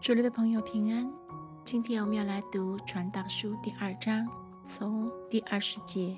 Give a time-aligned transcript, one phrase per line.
[0.00, 1.12] 主内的朋友平安，
[1.64, 4.26] 今天我们要来读《传道书》第二章，
[4.62, 6.16] 从第二十节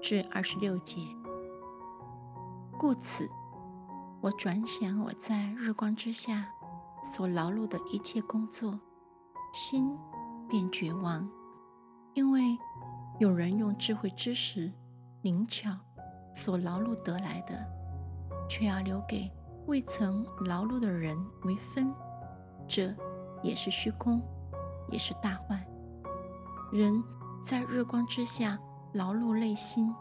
[0.00, 1.02] 至二十六节。
[2.78, 3.28] 故此，
[4.22, 6.48] 我转想我在日光之下
[7.04, 8.80] 所劳碌的一切工作，
[9.52, 9.94] 心
[10.48, 11.28] 便绝望，
[12.14, 12.56] 因为
[13.18, 14.72] 有人用智慧知识、
[15.20, 15.70] 灵巧
[16.34, 17.54] 所劳碌得来的，
[18.48, 19.30] 却要留给
[19.66, 21.94] 未曾劳碌的人为分，
[22.66, 22.96] 这。
[23.42, 24.22] 也是虚空，
[24.88, 25.58] 也是大患。
[26.72, 27.02] 人
[27.42, 28.58] 在日光之下
[28.92, 29.94] 劳碌内心，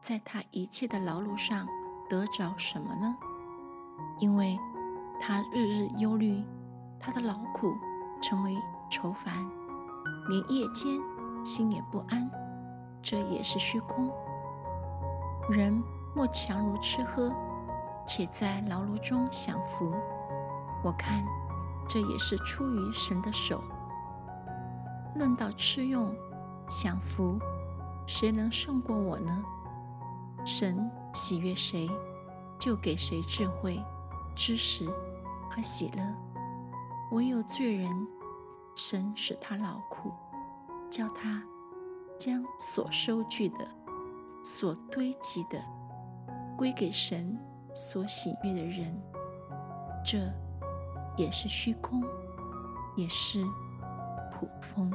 [0.00, 1.66] 在他一切的劳碌上
[2.08, 3.16] 得着什么呢？
[4.18, 4.58] 因为
[5.20, 6.44] 他日日忧虑，
[6.98, 7.74] 他的劳苦
[8.20, 8.56] 成为
[8.90, 9.32] 愁烦，
[10.28, 11.00] 连夜间
[11.44, 12.30] 心也不安。
[13.00, 14.10] 这也是虚空。
[15.48, 15.82] 人
[16.14, 17.32] 莫强如吃喝，
[18.06, 19.92] 且在劳碌中享福。
[20.82, 21.24] 我看。
[21.88, 23.62] 这也是出于神的手。
[25.14, 26.14] 论到吃用、
[26.68, 27.38] 享福，
[28.06, 29.44] 谁能胜过我呢？
[30.44, 31.88] 神喜悦谁，
[32.58, 33.82] 就给谁智慧、
[34.34, 34.86] 知识
[35.50, 36.14] 和喜乐。
[37.12, 38.06] 唯有罪人，
[38.74, 40.12] 神使他劳苦，
[40.90, 41.42] 叫他
[42.18, 43.66] 将所收据的、
[44.44, 45.58] 所堆积的，
[46.56, 47.38] 归给神
[47.72, 49.00] 所喜悦的人。
[50.04, 50.45] 这。
[51.16, 52.02] 也是虚空，
[52.96, 53.42] 也是
[54.32, 54.92] 普风。